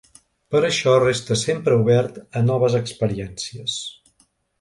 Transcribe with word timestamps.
Per 0.53 0.59
això 0.69 0.93
resta 1.01 1.35
sempre 1.41 1.77
obert 1.81 2.17
a 2.39 2.43
noves 2.47 2.79
experiències. 2.79 3.77